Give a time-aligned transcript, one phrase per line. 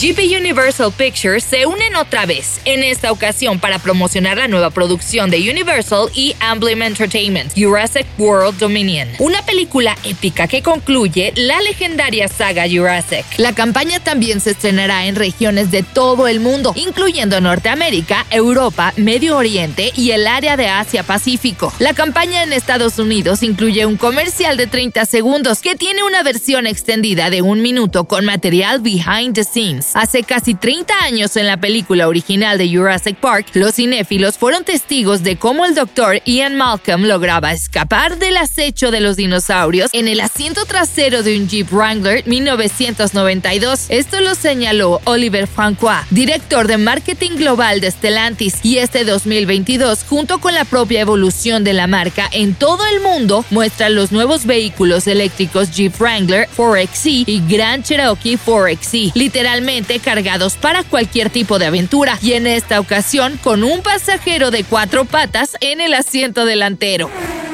[0.00, 5.28] GP Universal Pictures se unen otra vez, en esta ocasión para promocionar la nueva producción
[5.28, 12.28] de Universal y Amblin Entertainment, Jurassic World Dominion, una película épica que concluye la legendaria
[12.28, 13.26] saga Jurassic.
[13.36, 19.36] La campaña también se estrenará en regiones de todo el mundo, incluyendo Norteamérica, Europa, Medio
[19.36, 21.74] Oriente y el área de Asia-Pacífico.
[21.78, 26.66] La campaña en Estados Unidos incluye un comercial de 30 segundos que tiene una versión
[26.66, 29.89] extendida de un minuto con material behind the scenes.
[29.92, 35.24] Hace casi 30 años en la película original de Jurassic Park, los cinéfilos fueron testigos
[35.24, 40.20] de cómo el doctor Ian Malcolm lograba escapar del acecho de los dinosaurios en el
[40.20, 43.86] asiento trasero de un Jeep Wrangler 1992.
[43.88, 50.38] Esto lo señaló Oliver Francois, director de marketing global de Stellantis, y este 2022, junto
[50.38, 55.08] con la propia evolución de la marca en todo el mundo, muestra los nuevos vehículos
[55.08, 62.18] eléctricos Jeep Wrangler 4XE y Grand Cherokee 4XE, literalmente cargados para cualquier tipo de aventura,
[62.22, 67.10] y en esta ocasión con un pasajero de cuatro patas en el asiento delantero.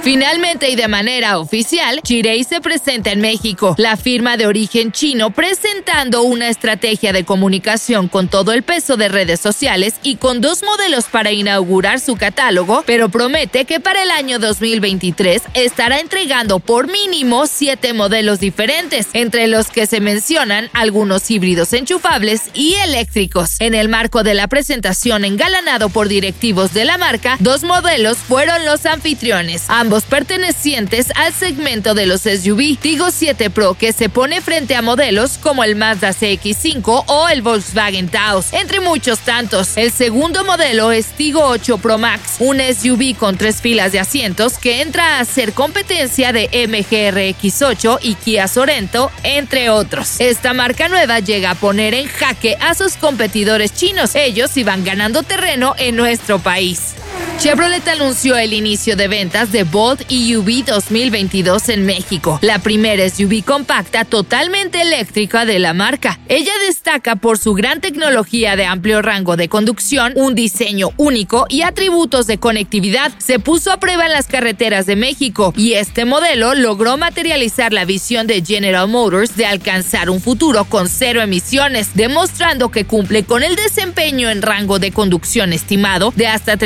[0.07, 5.33] Finalmente y de manera oficial, Chirei se presenta en México, la firma de origen chino
[5.33, 10.63] presentando una estrategia de comunicación con todo el peso de redes sociales y con dos
[10.63, 16.87] modelos para inaugurar su catálogo, pero promete que para el año 2023 estará entregando por
[16.87, 23.57] mínimo siete modelos diferentes, entre los que se mencionan algunos híbridos enchufables y eléctricos.
[23.59, 28.65] En el marco de la presentación engalanado por directivos de la marca, dos modelos fueron
[28.65, 34.41] los anfitriones, ambos pertenecientes al segmento de los SUV Tigo 7 Pro que se pone
[34.41, 39.77] frente a modelos como el Mazda CX5 o el Volkswagen Taos, entre muchos tantos.
[39.77, 44.59] El segundo modelo es Tigo 8 Pro Max, un SUV con tres filas de asientos
[44.59, 50.21] que entra a ser competencia de MGRX8 y Kia Sorento, entre otros.
[50.21, 54.15] Esta marca nueva llega a poner en jaque a sus competidores chinos.
[54.15, 56.95] Ellos iban ganando terreno en nuestro país.
[57.39, 63.45] Chevrolet anunció el inicio de ventas de Bolt EUV 2022 en México, la primera SUV
[63.45, 66.19] compacta totalmente eléctrica de la marca.
[66.29, 71.61] Ella destaca por su gran tecnología de amplio rango de conducción, un diseño único y
[71.61, 73.13] atributos de conectividad.
[73.19, 77.85] Se puso a prueba en las carreteras de México y este modelo logró materializar la
[77.85, 83.43] visión de General Motors de alcanzar un futuro con cero emisiones, demostrando que cumple con
[83.43, 86.57] el desempeño en rango de conducción estimado de hasta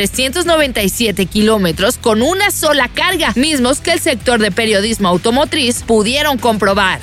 [0.60, 7.00] 397 kilómetros con una sola carga, mismos que el sector de periodismo automotriz pudieron comprobar.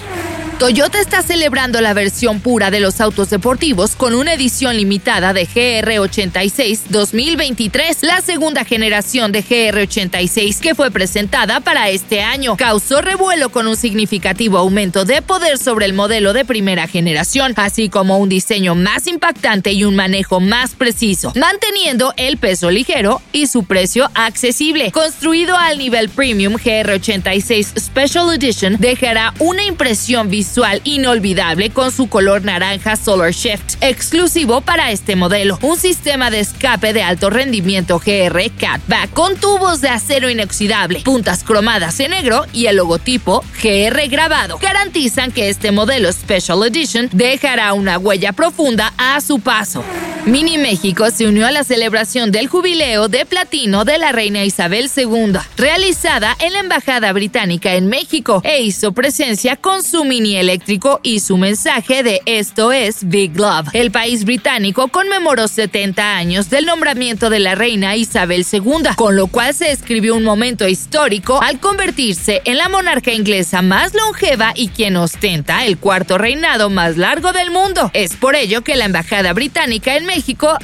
[0.60, 5.48] Toyota está celebrando la versión pura de los autos deportivos con una edición limitada de
[5.48, 12.58] GR86 2023, la segunda generación de GR86 que fue presentada para este año.
[12.58, 17.90] Causó revuelo con un significativo aumento de poder sobre el modelo de primera generación, así
[17.90, 23.46] como un diseño más impactante y un manejo más preciso, manteniendo el peso ligero y
[23.46, 24.92] su precio accesible.
[24.92, 32.08] Construido al nivel premium, GR86 Special Edition dejará una impresión visual visual inolvidable con su
[32.08, 35.60] color naranja Solar Shift, exclusivo para este modelo.
[35.62, 41.44] Un sistema de escape de alto rendimiento GR Catback con tubos de acero inoxidable, puntas
[41.44, 44.58] cromadas en negro y el logotipo GR grabado.
[44.60, 49.84] Garantizan que este modelo Special Edition dejará una huella profunda a su paso.
[50.28, 54.92] Mini México se unió a la celebración del jubileo de platino de la reina Isabel
[54.94, 61.00] II, realizada en la Embajada Británica en México, e hizo presencia con su mini eléctrico
[61.02, 63.70] y su mensaje de esto es Big Love.
[63.72, 69.28] El país británico conmemoró 70 años del nombramiento de la reina Isabel II, con lo
[69.28, 74.68] cual se escribió un momento histórico al convertirse en la monarca inglesa más longeva y
[74.68, 77.92] quien ostenta el cuarto reinado más largo del mundo.
[77.94, 80.17] Es por ello que la embajada británica en México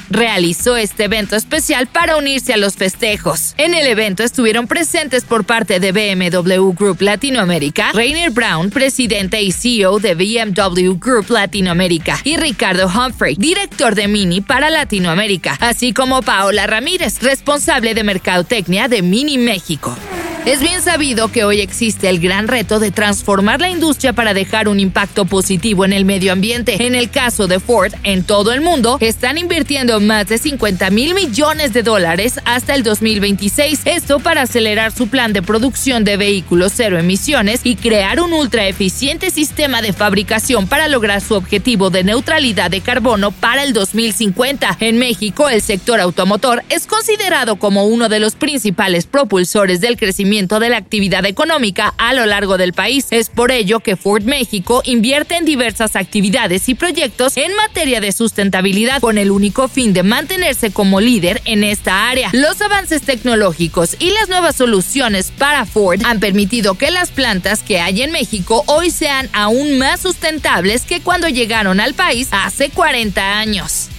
[0.09, 3.53] realizó este evento especial para unirse a los festejos.
[3.57, 9.51] En el evento estuvieron presentes por parte de BMW Group Latinoamérica, Rainer Brown, presidente y
[9.51, 16.21] CEO de BMW Group Latinoamérica, y Ricardo Humphrey, director de Mini para Latinoamérica, así como
[16.21, 19.95] Paola Ramírez, responsable de Mercadotecnia de Mini México.
[20.45, 24.67] Es bien sabido que hoy existe el gran reto de transformar la industria para dejar
[24.67, 26.85] un impacto positivo en el medio ambiente.
[26.85, 31.13] En el caso de Ford, en todo el mundo, están invirtiendo más de 50 mil
[31.13, 33.83] millones de dólares hasta el 2026.
[33.85, 38.67] Esto para acelerar su plan de producción de vehículos cero emisiones y crear un ultra
[38.67, 44.75] eficiente sistema de fabricación para lograr su objetivo de neutralidad de carbono para el 2050.
[44.81, 50.32] En México, el sector automotor es considerado como uno de los principales propulsores del crecimiento
[50.33, 53.05] de la actividad económica a lo largo del país.
[53.11, 58.11] Es por ello que Ford México invierte en diversas actividades y proyectos en materia de
[58.11, 62.29] sustentabilidad con el único fin de mantenerse como líder en esta área.
[62.33, 67.79] Los avances tecnológicos y las nuevas soluciones para Ford han permitido que las plantas que
[67.79, 73.37] hay en México hoy sean aún más sustentables que cuando llegaron al país hace 40
[73.37, 73.92] años.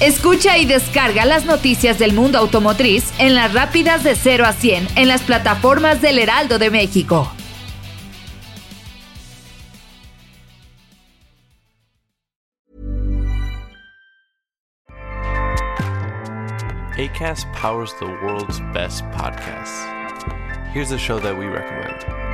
[0.00, 4.88] Escucha y descarga las noticias del mundo automotriz en las rápidas de 0 a 100
[4.96, 7.30] en las plataformas del Heraldo de México.
[16.96, 19.84] ACAST powers the world's best podcasts.
[20.72, 22.33] Here's a show that we recommend.